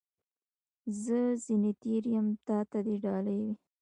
زه 1.01 1.17
ځني 1.43 1.71
تېر 1.81 2.03
یم، 2.13 2.27
تا 2.47 2.57
ته 2.69 2.79
دي 2.85 2.95
ډالۍ 3.03 3.37
وي. 3.43 3.53